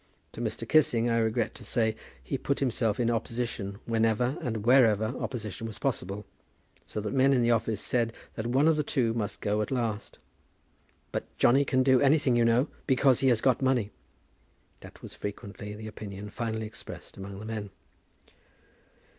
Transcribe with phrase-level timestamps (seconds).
[0.31, 0.67] To Mr.
[0.67, 5.77] Kissing, I regret to say, he put himself in opposition whenever and wherever opposition was
[5.77, 6.25] possible;
[6.87, 9.69] so that men in the office said that one of the two must go at
[9.69, 10.17] last.
[11.11, 13.91] "But Johnny can do anything, you know, because he has got money."
[14.79, 17.69] That was too frequently the opinion finally expressed among the men.